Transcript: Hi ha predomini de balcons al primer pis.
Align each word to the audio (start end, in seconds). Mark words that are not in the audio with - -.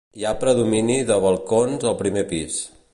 Hi 0.19 0.23
ha 0.27 0.31
predomini 0.43 0.95
de 1.11 1.19
balcons 1.27 1.87
al 1.93 1.97
primer 2.05 2.29
pis. 2.35 2.59